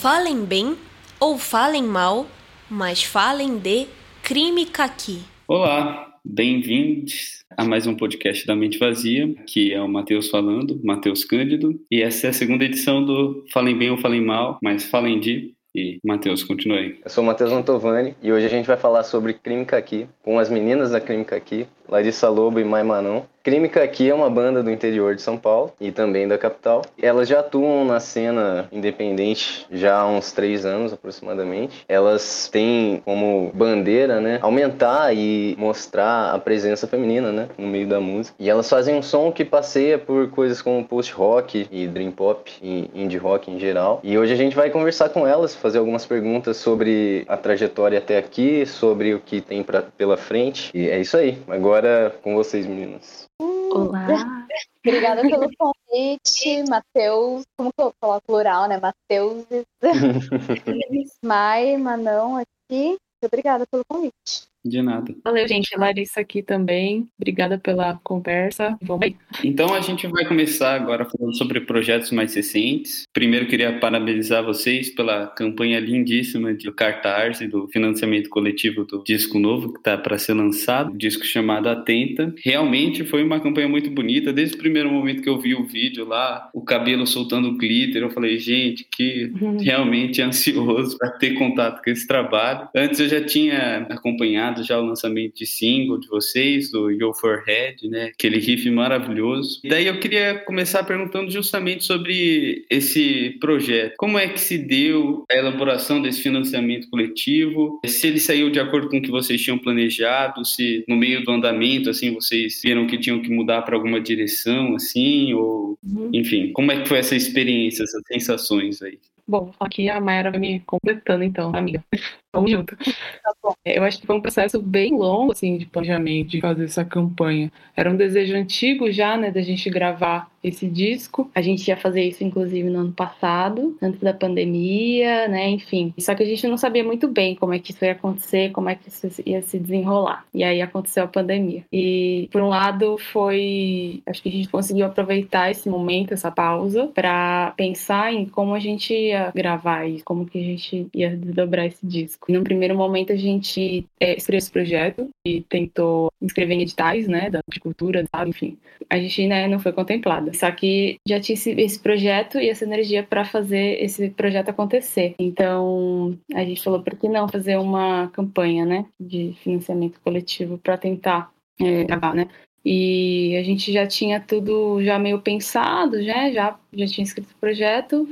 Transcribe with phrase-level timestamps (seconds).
[0.00, 0.78] falem bem
[1.20, 2.26] ou falem mal,
[2.70, 3.86] mas falem de
[4.22, 5.20] crime caqui.
[5.46, 11.22] Olá, bem-vindos a mais um podcast da Mente Vazia, que é o Matheus falando, Matheus
[11.22, 15.20] Cândido, e essa é a segunda edição do Falem Bem ou Falem Mal, mas falem
[15.20, 15.52] de.
[15.74, 16.98] E, Matheus, continue aí.
[17.04, 20.38] Eu sou o Matheus Mantovani e hoje a gente vai falar sobre crime caqui com
[20.38, 23.24] as meninas da crime caqui, Larissa Lobo e Mai Manon.
[23.42, 26.82] Crime Caqui é uma banda do interior de São Paulo e também da capital.
[27.00, 31.82] Elas já atuam na cena independente já há uns três anos aproximadamente.
[31.88, 37.98] Elas têm como bandeira, né, aumentar e mostrar a presença feminina, né, no meio da
[37.98, 38.36] música.
[38.38, 42.90] E elas fazem um som que passeia por coisas como post-rock e dream pop e
[42.94, 44.00] indie rock em geral.
[44.02, 48.18] E hoje a gente vai conversar com elas, fazer algumas perguntas sobre a trajetória até
[48.18, 50.70] aqui, sobre o que tem pra, pela frente.
[50.74, 51.38] E é isso aí.
[51.48, 53.29] Agora com vocês, meninas.
[53.70, 54.06] Olá.
[54.84, 57.44] Obrigada pelo convite, Matheus.
[57.56, 58.78] Como que eu falo plural, né?
[58.80, 59.46] Matheus.
[61.24, 62.88] Mai, Manão aqui.
[62.88, 64.49] Muito obrigada pelo convite.
[64.64, 65.14] De nada.
[65.24, 65.74] Valeu, gente.
[65.76, 67.08] Larissa aqui também.
[67.18, 68.76] Obrigada pela conversa.
[68.82, 69.16] Vamos aí.
[69.42, 73.04] Então a gente vai começar agora falando sobre projetos mais recentes.
[73.12, 79.38] Primeiro queria parabenizar vocês pela campanha lindíssima de cartaz e do financiamento coletivo do disco
[79.38, 82.34] novo que está para ser lançado, um disco chamado Atenta.
[82.44, 84.30] Realmente foi uma campanha muito bonita.
[84.30, 88.10] Desde o primeiro momento que eu vi o vídeo lá, o cabelo soltando glitter, eu
[88.10, 92.68] falei, gente, que realmente ansioso para ter contato com esse trabalho.
[92.74, 97.88] Antes eu já tinha acompanhado já o lançamento de single de vocês, do Your Forehead,
[97.88, 98.06] né?
[98.14, 99.60] Aquele riff maravilhoso.
[99.64, 103.94] E daí eu queria começar perguntando justamente sobre esse projeto.
[103.96, 107.80] Como é que se deu a elaboração desse financiamento coletivo?
[107.86, 111.30] Se ele saiu de acordo com o que vocês tinham planejado, se no meio do
[111.30, 115.78] andamento, assim, vocês viram que tinham que mudar para alguma direção, assim, ou...
[115.82, 116.10] Uhum.
[116.12, 118.98] Enfim, como é que foi essa experiência, essas sensações aí?
[119.30, 121.84] Bom, aqui a Mayra vai me completando, então, amiga.
[122.32, 122.76] Vamos junto.
[122.76, 126.84] Tá eu acho que foi um processo bem longo, assim, de planejamento, de fazer essa
[126.84, 127.50] campanha.
[127.76, 131.28] Era um desejo antigo já, né, da gente gravar esse disco.
[131.34, 135.92] A gente ia fazer isso, inclusive, no ano passado, antes da pandemia, né, enfim.
[135.98, 138.68] Só que a gente não sabia muito bem como é que isso ia acontecer, como
[138.68, 140.24] é que isso ia se desenrolar.
[140.32, 141.64] E aí aconteceu a pandemia.
[141.72, 144.02] E, por um lado, foi...
[144.06, 148.60] Acho que a gente conseguiu aproveitar esse momento, essa pausa, para pensar em como a
[148.60, 152.32] gente ia gravar e como que a gente ia desdobrar esse disco.
[152.32, 157.28] No primeiro momento, a gente é, escreveu esse projeto e tentou inscrever em editais, né,
[157.30, 158.56] da cultura, enfim.
[158.88, 160.32] A gente, né, não foi contemplada.
[160.32, 165.14] Só que já tinha esse, esse projeto e essa energia para fazer esse projeto acontecer.
[165.18, 170.76] Então, a gente falou, por que não fazer uma campanha, né, de financiamento coletivo para
[170.76, 171.30] tentar
[171.60, 172.28] é, gravar, né?
[172.64, 177.40] E a gente já tinha tudo já meio pensado, já, já, já tinha escrito o
[177.40, 178.06] projeto,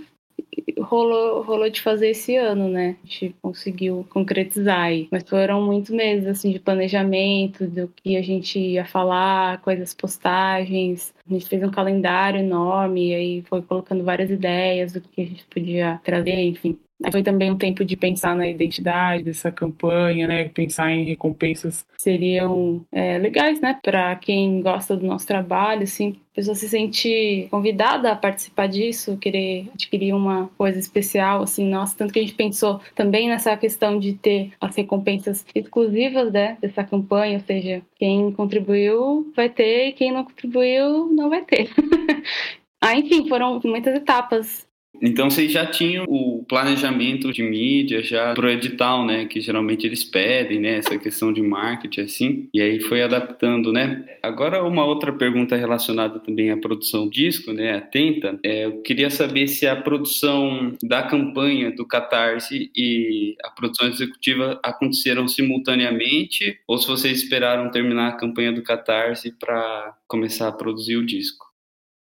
[0.80, 2.96] rolou, rolou de fazer esse ano, né?
[3.02, 5.08] A gente conseguiu concretizar aí.
[5.10, 11.14] Mas foram muitos meses, assim, de planejamento, do que a gente ia falar, coisas postagens.
[11.28, 15.26] A gente fez um calendário enorme, e aí foi colocando várias ideias do que a
[15.26, 16.78] gente podia trazer, enfim.
[17.12, 20.48] Foi também um tempo de pensar na identidade dessa campanha, né?
[20.48, 23.78] Pensar em recompensas seriam é, legais, né?
[23.80, 29.16] Para quem gosta do nosso trabalho, assim, a pessoa se sente convidada a participar disso,
[29.16, 33.98] querer adquirir uma coisa especial, assim, nossa, tanto que a gente pensou também nessa questão
[33.98, 36.58] de ter as recompensas exclusivas, né?
[36.60, 41.70] Dessa campanha, ou seja, quem contribuiu vai ter e quem não contribuiu não vai ter.
[42.82, 44.67] ah, enfim, foram muitas etapas
[45.00, 49.26] então vocês já tinham o planejamento de mídia já pro edital, né?
[49.26, 50.78] Que geralmente eles pedem, né?
[50.78, 52.48] Essa questão de marketing, assim.
[52.52, 54.04] E aí foi adaptando, né?
[54.22, 57.76] Agora uma outra pergunta relacionada também à produção disco, né?
[57.76, 58.38] Atenta.
[58.44, 64.58] É, eu queria saber se a produção da campanha do Catarse e a produção executiva
[64.62, 70.96] aconteceram simultaneamente ou se vocês esperaram terminar a campanha do Catarse para começar a produzir
[70.96, 71.47] o disco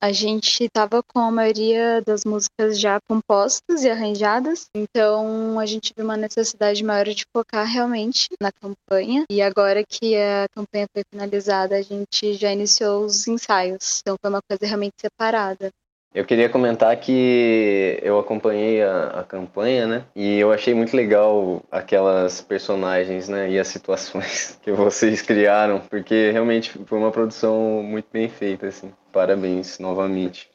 [0.02, 5.92] a gente estava com a maioria das músicas já compostas e arranjadas, então a gente
[5.96, 9.24] viu uma necessidade maior de focar realmente na campanha.
[9.30, 14.28] E agora que a campanha foi finalizada, a gente já iniciou os ensaios, então foi
[14.28, 15.70] uma coisa realmente separada.
[16.14, 20.04] Eu queria comentar que eu acompanhei a, a, campanha, né?
[20.14, 23.50] E eu achei muito legal aquelas personagens, né?
[23.50, 28.92] E as situações que vocês criaram, porque realmente foi uma produção muito bem feita, assim.
[29.10, 30.50] Parabéns novamente.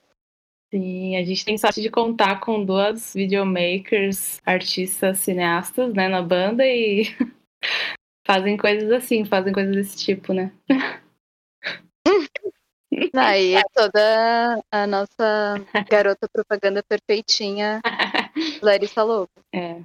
[0.69, 6.63] Sim, a gente tem sorte de contar com duas videomakers, artistas, cineastas, né, na banda
[6.65, 7.03] e
[8.27, 10.51] fazem coisas assim, fazem coisas desse tipo, né?
[13.19, 15.55] Aí toda a nossa
[15.89, 17.81] garota propaganda perfeitinha
[18.61, 19.29] Larissa Lobo.
[19.53, 19.81] É.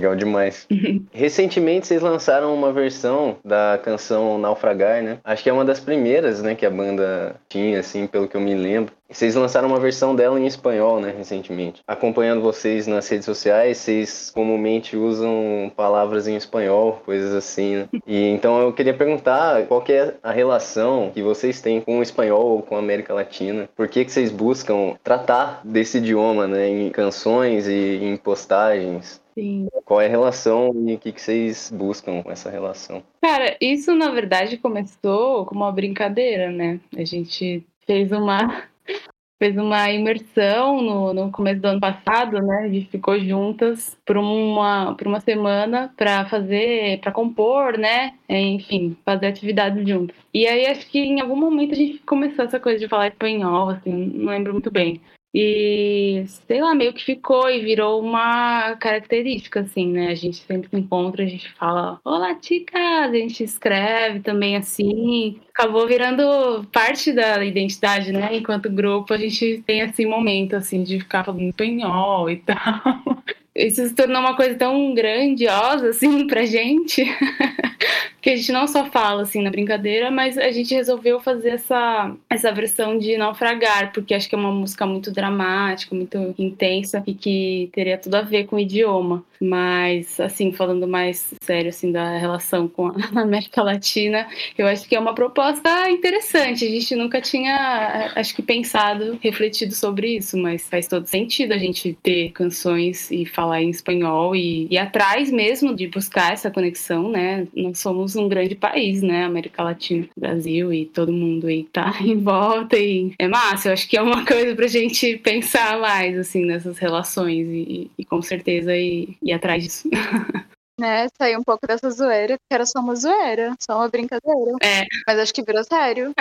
[0.00, 0.66] Legal demais.
[1.12, 5.18] Recentemente vocês lançaram uma versão da canção Naufragar, né?
[5.22, 8.40] Acho que é uma das primeiras, né, que a banda tinha, assim, pelo que eu
[8.40, 8.92] me lembro.
[9.08, 11.80] Vocês lançaram uma versão dela em espanhol, né, recentemente.
[11.86, 17.88] Acompanhando vocês nas redes sociais, vocês comumente usam palavras em espanhol, coisas assim, né?
[18.04, 22.02] E então eu queria perguntar qual que é a relação que vocês têm com o
[22.02, 23.68] espanhol ou com a América Latina.
[23.76, 29.22] Por que que vocês buscam tratar desse idioma, né, em canções e em postagens?
[29.34, 29.68] Sim.
[29.84, 33.02] Qual é a relação e o que, que vocês buscam com essa relação?
[33.20, 36.80] Cara, isso na verdade começou como uma brincadeira, né?
[36.96, 38.68] A gente fez uma
[39.42, 42.60] fez uma imersão no, no começo do ano passado, né?
[42.60, 48.14] A gente ficou juntas por uma por uma semana para fazer, para compor, né?
[48.28, 50.16] Enfim, fazer atividades juntas.
[50.32, 53.70] E aí acho que em algum momento a gente começou essa coisa de falar espanhol,
[53.70, 55.00] assim, não lembro muito bem.
[55.34, 60.06] E, sei lá, meio que ficou e virou uma característica, assim, né?
[60.08, 62.80] A gente sempre se encontra, a gente fala, olá, chicas!
[62.80, 65.40] A gente escreve também assim.
[65.52, 68.36] Acabou virando parte da identidade, né?
[68.36, 72.54] Enquanto grupo, a gente tem esse momento, assim, de ficar falando espanhol e tal.
[73.56, 77.04] Isso se tornou uma coisa tão grandiosa, assim, pra gente.
[78.24, 82.16] que a gente não só fala assim na brincadeira, mas a gente resolveu fazer essa,
[82.30, 87.12] essa versão de Naufragar, porque acho que é uma música muito dramática, muito intensa e
[87.12, 89.22] que teria tudo a ver com o idioma.
[89.38, 94.26] Mas, assim, falando mais sério, assim, da relação com a América Latina,
[94.56, 96.64] eu acho que é uma proposta interessante.
[96.64, 101.58] A gente nunca tinha, acho que, pensado, refletido sobre isso, mas faz todo sentido a
[101.58, 107.10] gente ter canções e falar em espanhol e ir atrás mesmo de buscar essa conexão,
[107.10, 107.46] né?
[107.54, 109.24] Nós somos um grande país, né?
[109.24, 113.68] América Latina, Brasil e todo mundo aí tá em volta e é massa.
[113.68, 118.04] Eu acho que é uma coisa pra gente pensar mais, assim, nessas relações e, e
[118.04, 119.88] com certeza ir, ir atrás disso.
[120.76, 124.56] Né, sair um pouco dessa zoeira, porque era só uma zoeira, só uma brincadeira.
[124.60, 124.84] É.
[125.06, 126.12] Mas acho que virou sério.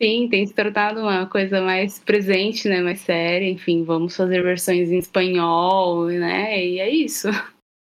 [0.00, 2.80] Sim, tem se tornado uma coisa mais presente, né?
[2.80, 3.48] Mais séria.
[3.48, 6.64] Enfim, vamos fazer versões em espanhol, né?
[6.64, 7.28] E é isso.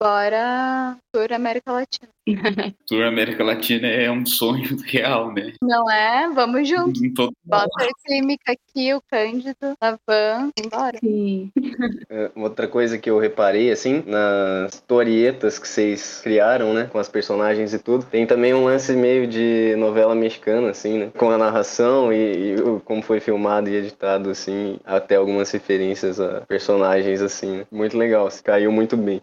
[0.03, 2.09] Bora Tour América Latina.
[2.85, 5.53] Tour América Latina é um sonho real, né?
[5.61, 6.29] Não é?
[6.29, 6.99] Vamos juntos.
[7.45, 10.97] Bota a química aqui, o Cândido, a Van, embora.
[10.99, 11.49] Sim.
[12.09, 17.07] É, Outra coisa que eu reparei, assim, nas historietas que vocês criaram, né, com as
[17.07, 21.37] personagens e tudo, tem também um lance meio de novela mexicana, assim, né, com a
[21.37, 27.59] narração e, e como foi filmado e editado, assim, até algumas referências a personagens, assim,
[27.59, 27.65] né.
[27.71, 29.21] Muito legal, se caiu muito bem.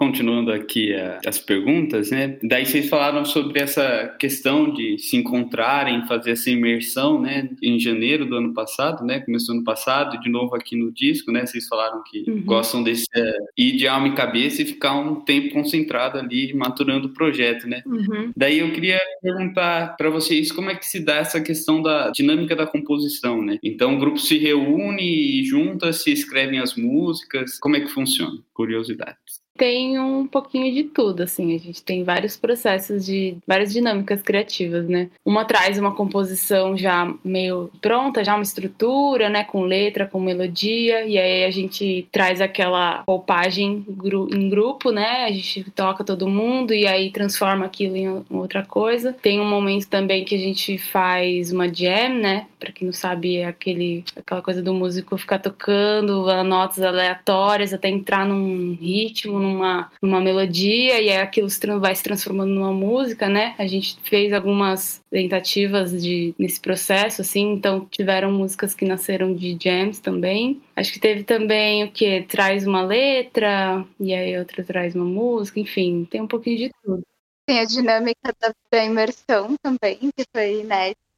[0.00, 2.38] Continuando aqui a- as perguntas, né?
[2.42, 7.50] Daí vocês falaram sobre essa questão de se encontrarem, fazer essa imersão, né?
[7.62, 9.20] Em janeiro do ano passado, né?
[9.20, 11.44] Começou ano passado, de novo aqui no disco, né?
[11.44, 12.42] Vocês falaram que Uhum.
[12.46, 17.08] gostam desse é, ir de alma e cabeça e ficar um tempo concentrado ali, maturando
[17.08, 17.82] o projeto, né?
[17.84, 18.32] Uhum.
[18.34, 22.56] Daí eu queria perguntar para vocês como é que se dá essa questão da dinâmica
[22.56, 23.58] da composição, né?
[23.62, 28.38] Então o grupo se reúne e junta, se escrevem as músicas, como é que funciona?
[28.54, 29.39] Curiosidades.
[29.60, 31.54] Tem um pouquinho de tudo, assim.
[31.54, 35.10] A gente tem vários processos de várias dinâmicas criativas, né?
[35.22, 39.44] Uma traz uma composição já meio pronta, já uma estrutura, né?
[39.44, 43.84] Com letra, com melodia, e aí a gente traz aquela roupagem
[44.32, 45.26] em grupo, né?
[45.26, 49.12] A gente toca todo mundo e aí transforma aquilo em outra coisa.
[49.12, 52.46] Tem um momento também que a gente faz uma jam, né?
[52.58, 57.90] Pra quem não sabe, é aquele, aquela coisa do músico ficar tocando notas aleatórias até
[57.90, 63.54] entrar num ritmo, numa, numa melodia, e aquilo se vai se transformando numa música, né?
[63.58, 69.56] A gente fez algumas tentativas de, nesse processo, assim, então tiveram músicas que nasceram de
[69.60, 70.60] jams também.
[70.74, 72.22] Acho que teve também o que?
[72.22, 77.02] Traz uma letra, e aí outra traz uma música, enfim, tem um pouquinho de tudo.
[77.46, 81.09] Tem a dinâmica da, da imersão também, que foi inédita.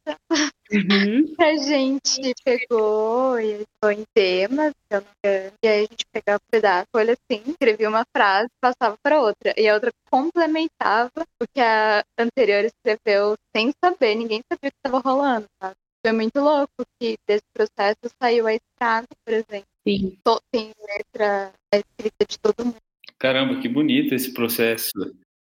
[0.73, 1.35] Uhum.
[1.41, 5.83] A gente pegou e foi em temas, se eu não me engano, e aí a
[5.83, 9.91] gente pegava um pedaço, olha assim, escrevia uma frase, passava para outra, e a outra
[10.11, 11.11] complementava
[11.43, 15.77] o que a anterior escreveu sem saber, ninguém sabia o que estava rolando, sabe?
[16.05, 19.69] Foi muito louco que desse processo saiu a estrada, por exemplo.
[19.87, 20.19] Sim.
[20.51, 22.77] Tem letra escrita de todo mundo.
[23.19, 24.91] Caramba, que bonito esse processo.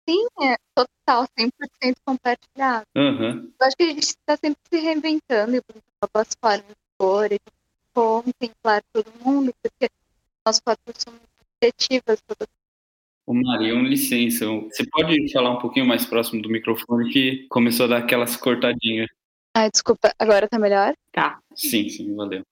[0.09, 2.87] Sim, é total, 100% compartilhado.
[2.97, 3.53] Aham.
[3.61, 5.63] Eu acho que a gente está sempre se reinventando e
[6.03, 7.39] novas formas de cor e
[7.95, 9.89] contemplar todo mundo, porque
[10.45, 11.21] nós quatro somos
[11.61, 12.21] criativas.
[12.27, 12.49] todas.
[13.25, 14.47] Ô Maria, um licença.
[14.47, 19.09] Você pode falar um pouquinho mais próximo do microfone que começou a dar aquelas cortadinhas.
[19.55, 20.95] Ai, desculpa, agora tá melhor?
[21.13, 21.39] Tá.
[21.55, 22.43] Sim, sim, valeu.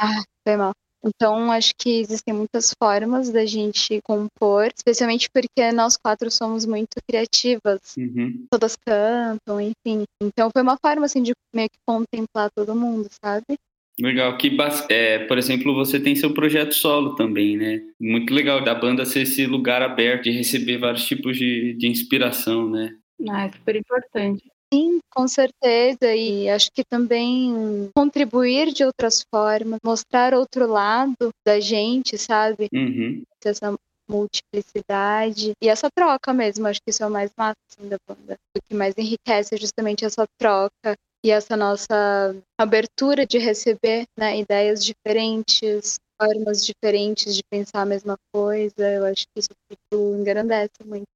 [0.44, 0.72] Foi mal.
[1.04, 6.96] Então, acho que existem muitas formas da gente compor, especialmente porque nós quatro somos muito
[7.08, 7.96] criativas.
[7.96, 8.46] Uhum.
[8.50, 10.04] Todas cantam, enfim.
[10.22, 13.56] Então, foi uma forma, assim, de meio que contemplar todo mundo, sabe?
[13.98, 14.56] Legal, que
[14.88, 17.82] é, por exemplo, você tem seu projeto solo também, né?
[18.00, 22.68] Muito legal da banda ser esse lugar aberto de receber vários tipos de, de inspiração,
[22.68, 22.94] né?
[23.28, 24.42] Ah, é super importante.
[24.72, 26.14] Sim, com certeza.
[26.14, 32.68] E acho que também contribuir de outras formas, mostrar outro lado da gente, sabe?
[32.72, 33.22] Uhum.
[33.44, 33.74] Essa
[34.08, 36.66] multiplicidade e essa troca mesmo.
[36.68, 38.36] Acho que isso é o mais massa assim, da banda.
[38.56, 44.38] O que mais enriquece é justamente essa troca e essa nossa abertura de receber né,
[44.38, 48.88] ideias diferentes, formas diferentes de pensar a mesma coisa.
[48.88, 49.48] Eu acho que isso
[49.90, 51.06] tudo engrandece muito,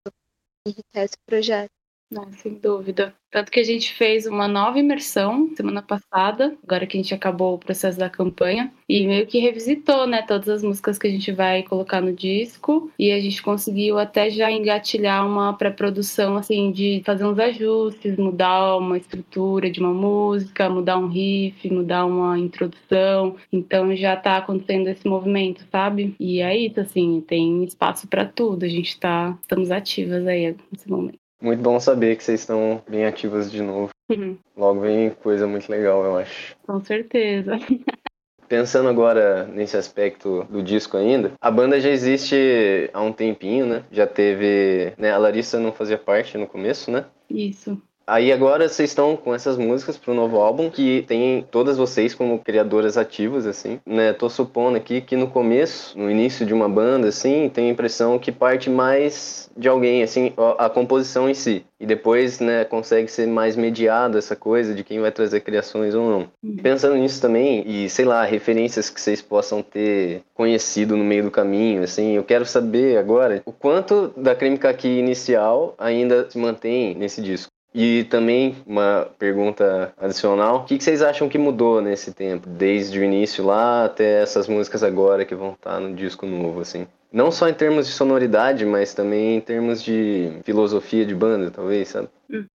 [0.67, 1.71] enriquece o projeto.
[2.14, 3.12] Não, sem dúvida.
[3.28, 7.54] Tanto que a gente fez uma nova imersão semana passada, agora que a gente acabou
[7.54, 11.33] o processo da campanha, e meio que revisitou, né, todas as músicas que a gente
[11.33, 17.02] vai colocar no disco, e a gente conseguiu até já engatilhar uma pré-produção, assim, de
[17.04, 23.35] fazer uns ajustes, mudar uma estrutura de uma música, mudar um riff, mudar uma introdução.
[23.52, 26.14] Então já tá acontecendo esse movimento, sabe?
[26.21, 28.64] E é isso, assim, tem espaço para tudo.
[28.64, 31.24] A gente tá, estamos ativas aí nesse momento.
[31.41, 33.91] Muito bom saber que vocês estão bem ativas de novo.
[34.11, 34.38] Uhum.
[34.57, 36.57] Logo vem coisa muito legal, eu acho.
[36.67, 37.53] Com certeza.
[38.49, 43.85] Pensando agora nesse aspecto do disco ainda, a banda já existe há um tempinho, né?
[43.91, 44.93] Já teve.
[44.99, 45.11] Né?
[45.11, 47.07] A Larissa não fazia parte no começo, né?
[47.29, 47.81] Isso.
[48.07, 52.39] Aí agora vocês estão com essas músicas pro novo álbum, que tem todas vocês como
[52.39, 54.13] criadoras ativas, assim, né?
[54.13, 58.19] Tô supondo aqui que no começo, no início de uma banda, assim, tem a impressão
[58.19, 61.65] que parte mais de alguém, assim, a composição em si.
[61.81, 66.09] E depois, né, consegue ser mais mediado essa coisa de quem vai trazer criações ou
[66.09, 66.29] não.
[66.43, 66.57] Uhum.
[66.57, 71.31] Pensando nisso também, e sei lá, referências que vocês possam ter conhecido no meio do
[71.31, 76.95] caminho, assim, eu quero saber agora o quanto da Crime Kaki inicial ainda se mantém
[76.95, 77.54] nesse disco.
[77.75, 83.04] E também uma pergunta adicional: o que vocês acham que mudou nesse tempo, desde o
[83.04, 86.87] início lá até essas músicas agora que vão estar no disco novo, assim?
[87.12, 91.88] Não só em termos de sonoridade, mas também em termos de filosofia de banda, talvez,
[91.88, 92.09] sabe?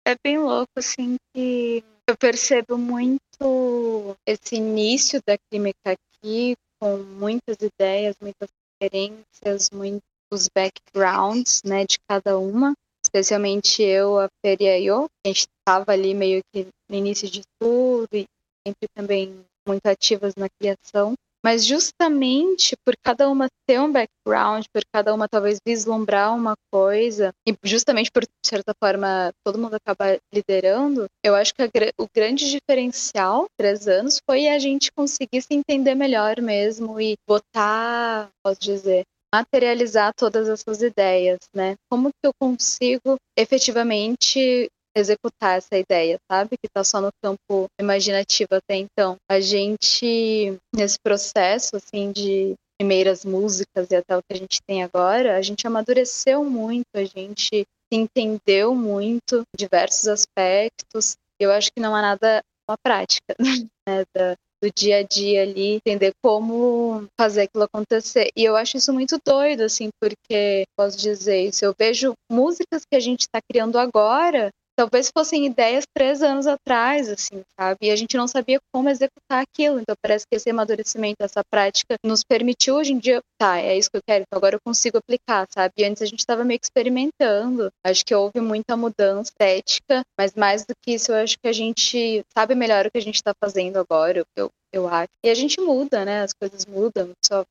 [0.05, 7.57] É bem louco, assim, que eu percebo muito esse início da química aqui, com muitas
[7.61, 8.49] ideias, muitas
[8.81, 12.73] referências, muitos backgrounds, né, de cada uma
[13.15, 17.41] especialmente eu, a Fer e a a gente estava ali meio que no início de
[17.59, 18.25] tudo e
[18.67, 21.13] sempre também muito ativas na criação.
[21.43, 27.31] Mas justamente por cada uma ter um background, por cada uma talvez vislumbrar uma coisa,
[27.47, 31.69] e justamente por, de certa forma, todo mundo acaba liderando, eu acho que a,
[31.99, 38.29] o grande diferencial, três anos, foi a gente conseguir se entender melhor mesmo e botar,
[38.43, 39.03] posso dizer,
[39.35, 41.75] materializar todas essas ideias, né?
[41.89, 46.51] Como que eu consigo efetivamente executar essa ideia, sabe?
[46.51, 49.17] Que está só no campo imaginativo até então.
[49.29, 54.83] A gente, nesse processo, assim, de primeiras músicas e até o que a gente tem
[54.83, 61.15] agora, a gente amadureceu muito, a gente entendeu muito diversos aspectos.
[61.39, 63.35] Eu acho que não há nada uma prática
[63.87, 68.29] né, da, do dia a dia ali, entender como fazer aquilo acontecer.
[68.35, 71.63] E eu acho isso muito doido, assim, porque posso dizer isso.
[71.63, 77.09] Eu vejo músicas que a gente está criando agora talvez fossem ideias três anos atrás,
[77.09, 77.77] assim, sabe?
[77.83, 79.79] E a gente não sabia como executar aquilo.
[79.79, 83.89] Então parece que esse amadurecimento, essa prática, nos permitiu hoje em dia, tá, é isso
[83.89, 85.73] que eu quero, então agora eu consigo aplicar, sabe?
[85.77, 87.69] E antes a gente estava meio que experimentando.
[87.85, 91.53] Acho que houve muita mudança estética, mas mais do que isso, eu acho que a
[91.53, 95.09] gente sabe melhor o que a gente está fazendo agora, eu, eu acho.
[95.23, 96.21] E a gente muda, né?
[96.21, 97.43] As coisas mudam, só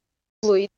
[0.44, 0.68] flui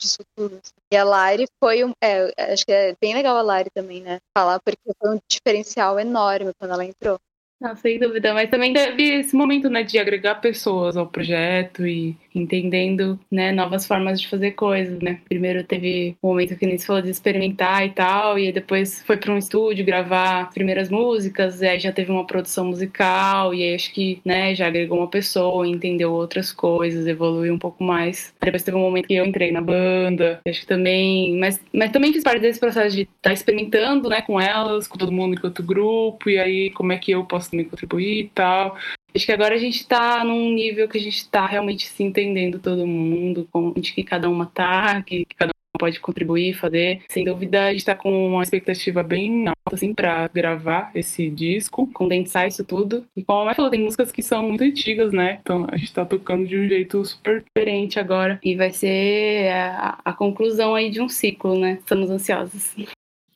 [0.00, 0.56] disso tudo.
[0.56, 0.72] Assim.
[0.92, 1.92] E a Lari foi um.
[2.02, 4.18] É, acho que é bem legal a Lari também, né?
[4.36, 7.18] Falar, porque foi um diferencial enorme quando ela entrou.
[7.58, 12.14] Não, sem dúvida, mas também teve esse momento, né, de agregar pessoas ao projeto e
[12.34, 15.20] entendendo, né, novas formas de fazer coisas, né.
[15.26, 19.32] Primeiro teve um momento que a falou de experimentar e tal, e depois foi para
[19.32, 23.90] um estúdio gravar primeiras músicas, e aí já teve uma produção musical, e aí acho
[23.94, 28.34] que, né, já agregou uma pessoa, entendeu outras coisas, evoluiu um pouco mais.
[28.38, 32.12] Depois teve um momento que eu entrei na banda, acho que também, mas, mas também
[32.12, 35.62] fiz parte desse processo de estar tá experimentando, né, com elas, com todo mundo enquanto
[35.62, 38.76] grupo, e aí como é que eu posso posso também contribuir e tal.
[39.14, 42.58] Acho que agora a gente está num nível que a gente está realmente se entendendo
[42.58, 47.02] todo mundo, onde que cada uma tá, que cada pode contribuir, fazer.
[47.10, 51.86] Sem dúvida, a gente está com uma expectativa bem alta, assim, para gravar esse disco,
[51.92, 53.06] condensar isso tudo.
[53.14, 55.38] E como a Mai falou, tem músicas que são muito antigas, né?
[55.42, 58.40] Então a gente está tocando de um jeito super diferente agora.
[58.42, 61.78] E vai ser a, a conclusão aí de um ciclo, né?
[61.78, 62.74] Estamos ansiosos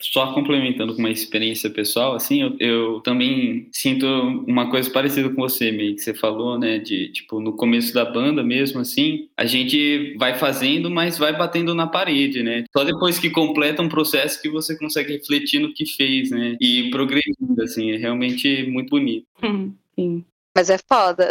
[0.01, 5.43] só complementando com uma experiência pessoal, assim, eu, eu, também sinto uma coisa parecida com
[5.43, 9.45] você, meio que você falou, né, de, tipo, no começo da banda mesmo, assim, a
[9.45, 14.41] gente vai fazendo, mas vai batendo na parede, né, só depois que completa um processo
[14.41, 19.27] que você consegue refletir no que fez, né, e progredindo, assim, é realmente muito bonito.
[19.95, 20.25] Sim.
[20.57, 21.29] Mas é foda.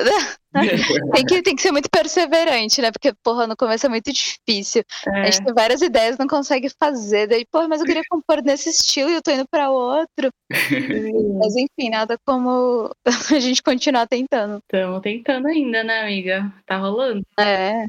[1.14, 2.92] tem, que, tem que ser muito perseverante, né?
[2.92, 4.84] Porque, porra, no começo é muito difícil.
[5.08, 5.22] É.
[5.22, 7.28] A gente tem várias ideias, não consegue fazer.
[7.28, 10.30] Daí, porra, mas eu queria compor nesse estilo e eu tô indo pra outro.
[11.40, 12.90] mas, enfim, nada como
[13.36, 14.60] a gente continuar tentando.
[14.60, 16.54] Estamos tentando ainda, né, amiga?
[16.66, 17.22] Tá rolando.
[17.38, 17.86] É.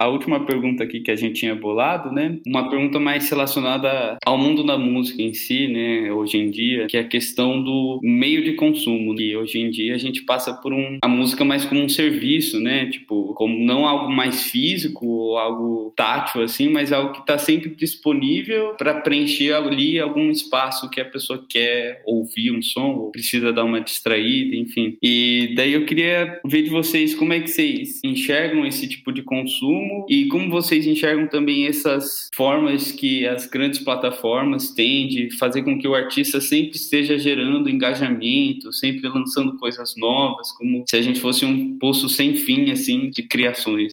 [0.00, 2.38] a última pergunta aqui que a gente tinha bolado, né?
[2.46, 6.12] Uma pergunta mais relacionada ao mundo da música em si, né?
[6.12, 9.18] Hoje em dia, que é a questão do meio de consumo.
[9.20, 12.60] E hoje em dia a gente passa por um, a música mais como um serviço,
[12.60, 12.86] né?
[12.86, 17.70] Tipo, como não algo mais físico ou algo tátil assim, mas algo que está sempre
[17.70, 23.52] disponível para preencher ali algum espaço que a pessoa quer ouvir um som ou precisa
[23.52, 24.96] dar uma distraída, enfim.
[25.02, 29.22] E daí eu queria ver de vocês como é que vocês enxergam esse tipo de
[29.22, 35.62] consumo e como vocês enxergam também essas formas que as grandes plataformas têm de fazer
[35.62, 41.02] com que o artista sempre esteja gerando engajamento, sempre lançando coisas novas, como se a
[41.02, 43.90] gente fosse um poço sem fim assim de criações.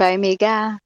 [0.00, 0.76] Vai, amiga.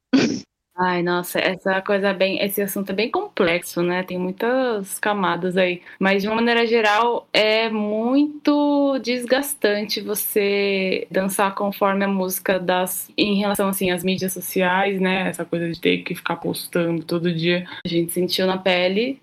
[0.81, 4.01] Ai, nossa, essa coisa bem, esse assunto é bem complexo, né?
[4.01, 12.05] Tem muitas camadas aí, mas de uma maneira geral é muito desgastante você dançar conforme
[12.05, 15.27] a música das em relação assim às mídias sociais, né?
[15.27, 17.67] Essa coisa de ter que ficar postando todo dia.
[17.83, 19.21] A gente sentiu na pele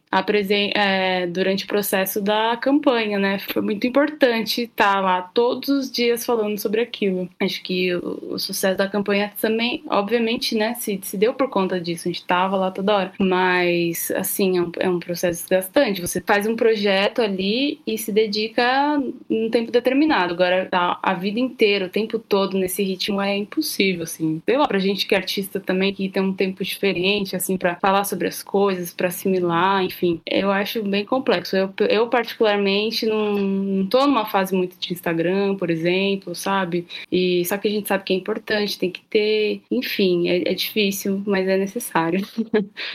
[0.74, 3.38] é, durante o processo da campanha, né?
[3.38, 7.28] Foi muito importante estar lá todos os dias falando sobre aquilo.
[7.40, 11.80] Acho que o, o sucesso da campanha também, obviamente, né, se, se deu por conta
[11.80, 12.08] disso.
[12.08, 13.12] A gente estava lá toda hora.
[13.18, 16.00] Mas, assim, é um, é um processo desgastante.
[16.00, 20.34] Você faz um projeto ali e se dedica num tempo determinado.
[20.34, 24.40] Agora, tá a vida inteira, o tempo todo nesse ritmo é impossível, assim.
[24.44, 27.76] Sei lá, pra gente que é artista também, que tem um tempo diferente, assim, para
[27.76, 31.56] falar sobre as coisas, para assimilar, enfim enfim, eu acho bem complexo.
[31.56, 36.86] Eu, eu particularmente, não, não tô numa fase muito de Instagram, por exemplo, sabe?
[37.10, 40.54] E só que a gente sabe que é importante, tem que ter, enfim, é, é
[40.54, 42.20] difícil, mas é necessário.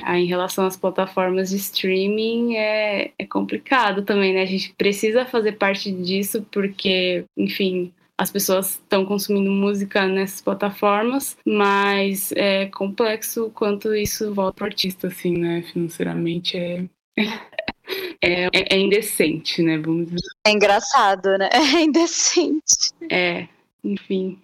[0.04, 4.44] Aí, em relação às plataformas de streaming, é, é complicado também, né?
[4.44, 11.36] A gente precisa fazer parte disso porque, enfim, as pessoas estão consumindo música nessas plataformas,
[11.44, 15.64] mas é complexo quanto isso volta para o artista, assim, né?
[15.64, 16.56] Financeiramente
[17.18, 19.80] é, é, é, indecente, né?
[19.80, 20.28] Vamos dizer.
[20.46, 21.50] É engraçado, né?
[21.52, 22.94] É indecente.
[23.10, 23.48] É,
[23.84, 24.40] enfim.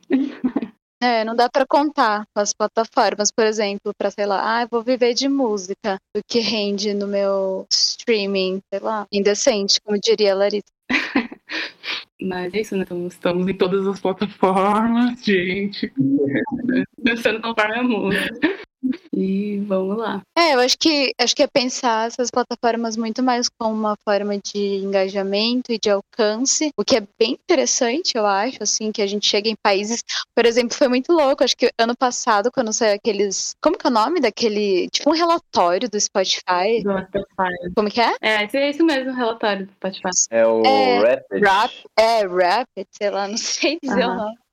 [1.00, 4.82] É, não dá para contar com as plataformas, por exemplo, para sei lá, ah, vou
[4.82, 10.36] viver de música, o que rende no meu streaming, sei lá, indecente, como diria a
[10.36, 10.66] Larissa.
[12.22, 12.84] Mas é isso, né?
[12.84, 15.94] Então, estamos em todas as plataformas, gente.
[17.04, 18.67] Pensando conforme a música.
[19.14, 20.22] E vamos lá.
[20.38, 24.38] É, eu acho que acho que é pensar essas plataformas muito mais como uma forma
[24.38, 29.08] de engajamento e de alcance, o que é bem interessante, eu acho, assim, que a
[29.08, 30.04] gente chega em países,
[30.36, 33.90] por exemplo, foi muito louco, acho que ano passado, quando saiu aqueles, como que é
[33.90, 36.84] o nome daquele, tipo um relatório do Spotify.
[36.84, 37.74] Do Spotify.
[37.76, 38.16] Como que é?
[38.22, 40.10] É, é isso mesmo, o relatório do Spotify.
[40.30, 41.44] É o é, Rapid.
[41.44, 44.14] Rap, é, Rapid, sei lá, não sei dizer uhum.
[44.14, 44.47] o nome.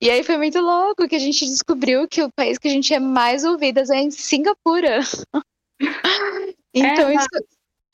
[0.00, 2.92] E aí foi muito louco que a gente descobriu que o país que a gente
[2.92, 5.00] é mais ouvidas é em Singapura.
[6.74, 7.28] então é, isso,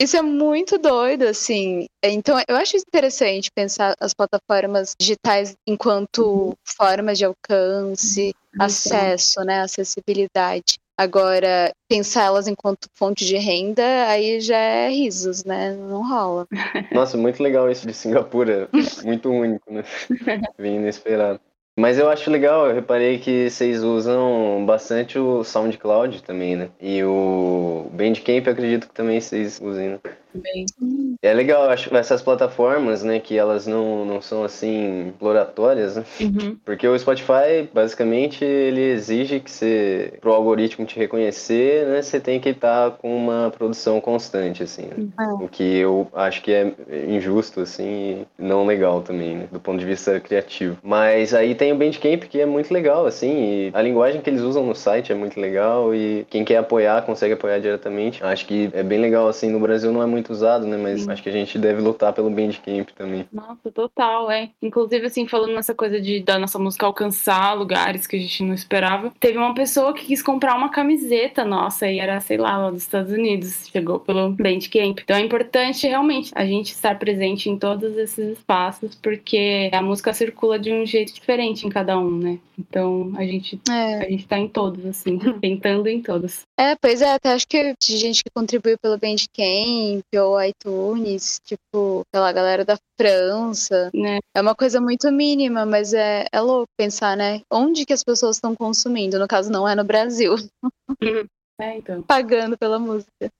[0.01, 1.85] isso é muito doido, assim.
[2.03, 6.53] Então eu acho interessante pensar as plataformas digitais enquanto uhum.
[6.65, 8.65] formas de alcance, uhum.
[8.65, 10.77] acesso, né, acessibilidade.
[10.97, 15.73] Agora, pensar elas enquanto fonte de renda, aí já é risos, né?
[15.73, 16.47] Não rola.
[16.93, 18.69] Nossa, muito legal isso de Singapura.
[19.03, 19.83] muito único, né?
[20.57, 21.39] Bem inesperado.
[21.75, 26.69] Mas eu acho legal, eu reparei que vocês usam bastante o SoundCloud também, né?
[26.79, 29.99] E o Bandcamp eu acredito que também vocês usem, né?
[30.31, 30.65] Também.
[31.23, 36.03] É legal, acho essas plataformas, né, que elas não, não são assim exploratórias, né?
[36.19, 36.57] Uhum.
[36.65, 42.41] Porque o Spotify, basicamente, ele exige que você, pro algoritmo te reconhecer, né, você tem
[42.41, 44.81] que estar com uma produção constante, assim.
[44.83, 45.07] Né?
[45.17, 45.45] Uhum.
[45.45, 46.73] O que eu acho que é
[47.07, 50.77] injusto, assim, e não legal também, né, do ponto de vista criativo.
[50.83, 54.41] Mas aí tem o Bandcamp, que é muito legal, assim, e a linguagem que eles
[54.41, 58.21] usam no site é muito legal e quem quer apoiar consegue apoiar diretamente.
[58.21, 61.12] Acho que é bem legal, assim, no Brasil não é muito usado, né, mas Sim.
[61.13, 63.25] Acho que a gente deve lutar pelo Bandcamp também.
[63.31, 64.49] Nossa, total, é.
[64.61, 68.53] Inclusive, assim, falando nessa coisa de da nossa música alcançar lugares que a gente não
[68.53, 72.71] esperava, teve uma pessoa que quis comprar uma camiseta nossa e era, sei lá, lá
[72.71, 73.67] dos Estados Unidos.
[73.71, 74.99] Chegou pelo Bandcamp.
[75.03, 80.13] Então é importante realmente a gente estar presente em todos esses espaços, porque a música
[80.13, 82.39] circula de um jeito diferente em cada um, né?
[82.57, 84.05] Então a gente, É.
[84.05, 86.41] a gente tá em todos, assim, tentando em todos.
[86.59, 91.02] É, pois é, até acho que de gente que contribuiu pelo Bandcamp ou iTunes,
[91.43, 93.89] tipo, pela galera da França.
[93.93, 94.19] Né?
[94.35, 97.41] É uma coisa muito mínima, mas é, é louco pensar, né?
[97.51, 99.19] Onde que as pessoas estão consumindo?
[99.19, 100.35] No caso, não é no Brasil,
[101.59, 103.31] É, então, pagando pela música.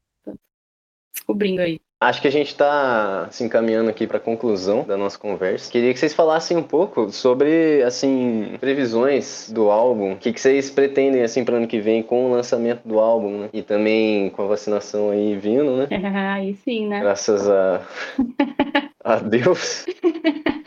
[1.13, 1.80] descobrindo aí.
[2.03, 5.71] Acho que a gente está se encaminhando aqui para a conclusão da nossa conversa.
[5.71, 10.11] Queria que vocês falassem um pouco sobre, assim, previsões do álbum.
[10.11, 13.39] O que, que vocês pretendem, assim, para ano que vem com o lançamento do álbum,
[13.39, 13.49] né?
[13.53, 15.87] E também com a vacinação aí vindo, né?
[16.35, 16.99] aí sim, né?
[16.99, 17.81] Graças a,
[19.01, 19.85] a Deus.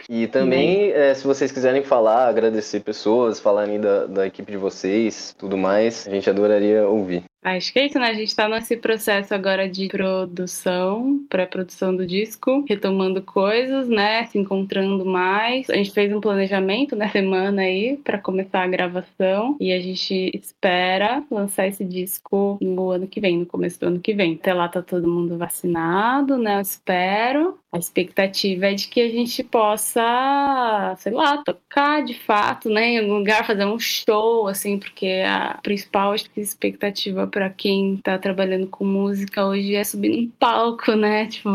[0.09, 5.35] E também, eh, se vocês quiserem falar, agradecer pessoas, falarem da, da equipe de vocês,
[5.37, 7.25] tudo mais, a gente adoraria ouvir.
[7.47, 8.09] Acho que é isso, né?
[8.09, 14.27] A gente tá nesse processo agora de produção, pré-produção do disco, retomando coisas, né?
[14.27, 15.71] Se encontrando mais.
[15.71, 17.09] A gente fez um planejamento, né?
[17.09, 19.57] Semana aí, para começar a gravação.
[19.61, 24.01] E a gente espera lançar esse disco no ano que vem, no começo do ano
[24.01, 24.35] que vem.
[24.35, 26.57] Até lá tá todo mundo vacinado, né?
[26.57, 27.59] Eu espero.
[27.73, 32.89] A expectativa é de que a gente possa, sei lá, tocar de fato, né?
[32.89, 38.67] Em algum lugar, fazer um show, assim, porque a principal expectativa para quem tá trabalhando
[38.67, 41.27] com música hoje é subir num palco, né?
[41.29, 41.51] Tipo,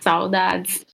[0.00, 0.84] saudades.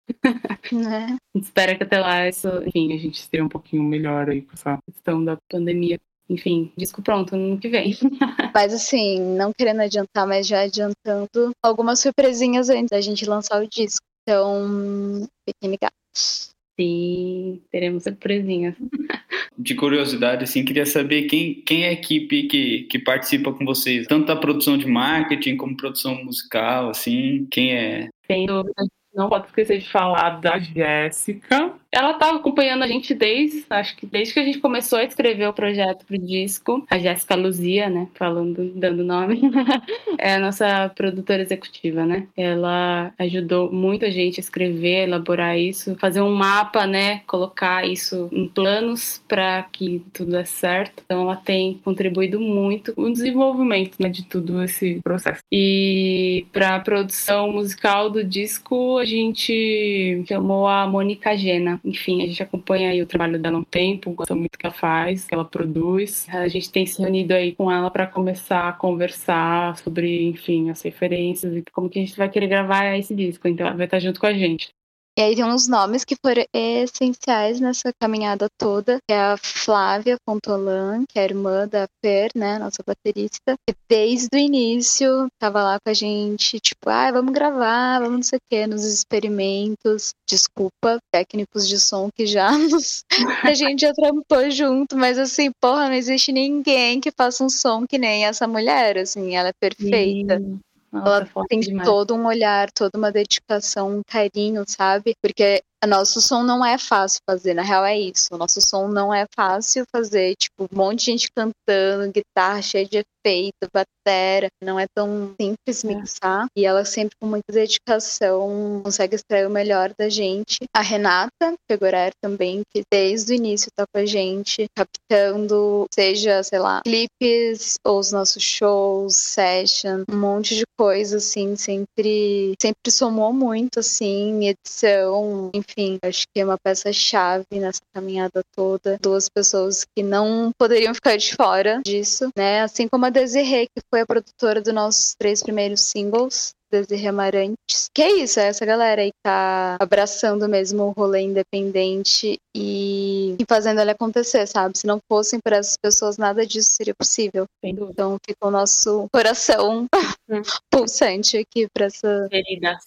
[0.71, 1.17] Né?
[1.35, 4.77] Espera que até lá isso, enfim, a gente esteja um pouquinho melhor aí com essa
[4.93, 5.99] questão da pandemia.
[6.29, 7.97] Enfim, disco pronto no ano que vem.
[8.53, 13.67] Mas assim, não querendo adiantar, mas já adiantando algumas surpresinhas antes da gente lançar o
[13.67, 14.05] disco.
[14.23, 16.51] Então, fiquem ligados.
[16.79, 18.75] Sim, teremos surpresinhas.
[19.59, 24.07] De curiosidade, assim, queria saber quem, quem é a equipe que, que participa com vocês,
[24.07, 28.11] tanto da produção de marketing como produção musical, assim, quem é?
[28.27, 28.75] Sem dúvida,
[29.17, 31.73] não pode esquecer de falar da Jéssica.
[31.91, 35.49] Ela tá acompanhando a gente desde, acho que desde que a gente começou a escrever
[35.49, 36.85] o projeto pro disco.
[36.91, 39.41] A Jéssica Luzia, né, falando, dando nome,
[40.19, 42.27] é a nossa produtora executiva, né?
[42.37, 48.29] Ela ajudou muito a gente a escrever, elaborar isso, fazer um mapa, né, colocar isso
[48.31, 51.03] em planos para que tudo dê certo.
[51.05, 55.41] Então ela tem contribuído muito no desenvolvimento, né, de tudo esse processo.
[55.51, 61.81] E para a produção musical do disco, gente chamou a Mônica Gena.
[61.85, 64.67] Enfim, a gente acompanha aí o trabalho dela há um tempo, gosta muito do que
[64.67, 66.27] ela faz, que ela produz.
[66.31, 70.83] A gente tem se reunido aí com ela para começar a conversar sobre, enfim, as
[70.83, 73.49] referências e como que a gente vai querer gravar esse disco.
[73.49, 74.69] Então ela vai estar junto com a gente.
[75.19, 80.19] E aí tem uns nomes que foram essenciais nessa caminhada toda, que é a Flávia
[80.27, 85.63] Pontolan, que é a irmã da Fer, né, nossa baterista, que desde o início tava
[85.63, 90.11] lá com a gente, tipo, ah, vamos gravar, vamos não sei o quê, nos experimentos.
[90.29, 93.03] Desculpa, técnicos de som que já nos...
[93.43, 97.87] a gente já trampou junto, mas assim, porra, não existe ninguém que faça um som
[97.87, 100.35] que nem essa mulher, assim, ela é perfeita.
[100.35, 100.66] E-
[101.01, 101.89] Nossa, Ela tem demais.
[101.89, 105.15] todo um olhar, toda uma dedicação, um carinho, sabe?
[105.23, 108.29] Porque nosso som não é fácil fazer, na real é isso.
[108.33, 112.87] O nosso som não é fácil fazer, tipo, um monte de gente cantando, guitarra cheia
[112.87, 114.49] de efeito, batera.
[114.63, 115.89] Não é tão simples É.
[115.89, 116.47] mixar.
[116.57, 120.59] E ela sempre com muita dedicação consegue extrair o melhor da gente.
[120.75, 126.59] A Renata Pegorer também, que desde o início tá com a gente, captando, seja, sei
[126.59, 133.33] lá, clipes ou os nossos shows, session, um monte de coisa, assim, sempre, sempre somou
[133.33, 138.99] muito, assim, edição, enfim, enfim, acho que é uma peça-chave nessa caminhada toda.
[139.01, 142.63] Duas pessoas que não poderiam ficar de fora disso, né?
[142.63, 146.55] Assim como a Desirê, que foi a produtora dos nossos três primeiros singles.
[146.71, 147.89] Desirê Amarantes.
[147.95, 153.37] Que é isso, é essa galera aí que tá abraçando mesmo o rolê independente e,
[153.39, 154.77] e fazendo ele acontecer, sabe?
[154.77, 157.47] Se não fossem por essas pessoas, nada disso seria possível.
[157.63, 159.87] Então fica o nosso coração
[160.29, 160.43] hum.
[160.69, 162.29] pulsante aqui para essa,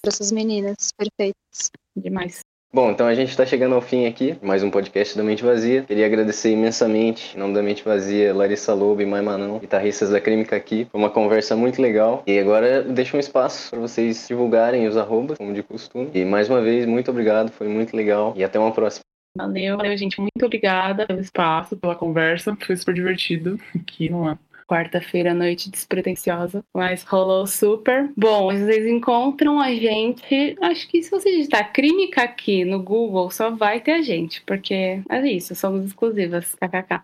[0.05, 1.71] essas meninas perfeitas.
[1.95, 2.48] Demais.
[2.71, 5.81] Bom, então a gente está chegando ao fim aqui, mais um podcast da Mente Vazia.
[5.81, 10.21] Queria agradecer imensamente, em nome da Mente Vazia, Larissa Lobo e Mai Manão, guitarristas da
[10.21, 10.85] Crime aqui.
[10.91, 12.21] Foi uma conversa muito legal.
[12.27, 16.11] E agora deixo um espaço para vocês divulgarem os arrobas, como de costume.
[16.13, 19.03] E mais uma vez, muito obrigado, foi muito legal e até uma próxima.
[19.35, 20.19] Valeu, valeu, gente.
[20.19, 22.55] Muito obrigada pelo espaço, pela conversa.
[22.61, 28.11] Foi super divertido aqui numa quarta-feira à noite despretensiosa, mas rolou super.
[28.15, 33.49] Bom, vocês encontram a gente, acho que se você digitar crime aqui no Google, só
[33.49, 37.01] vai ter a gente, porque é isso, somos exclusivas, kkk.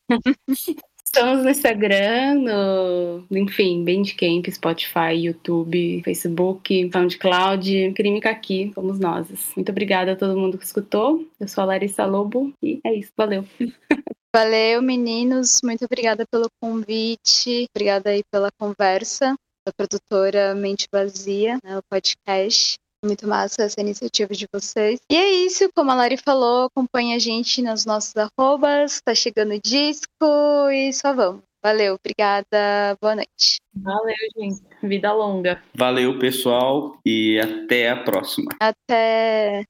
[1.14, 9.28] Estamos no Instagram, no, enfim, Bandcamp, Spotify, YouTube, Facebook, SoundCloud, Crime Aqui, somos nós.
[9.54, 11.24] Muito obrigada a todo mundo que escutou.
[11.38, 13.44] Eu sou a Larissa Lobo e é isso, valeu.
[14.34, 15.60] Valeu, meninos.
[15.62, 17.68] Muito obrigada pelo convite.
[17.72, 19.32] Obrigada aí pela conversa.
[19.64, 22.74] Da produtora Mente Vazia, né, o podcast.
[23.04, 24.98] Muito massa essa iniciativa de vocês.
[25.08, 29.54] E é isso, como a Lari falou, acompanha a gente nos nossos arrobas, tá chegando
[29.54, 31.42] o disco e só vamos.
[31.62, 33.60] Valeu, obrigada, boa noite.
[33.72, 34.62] Valeu, gente.
[34.82, 35.62] Vida longa.
[35.74, 38.50] Valeu, pessoal, e até a próxima.
[38.60, 39.64] Até.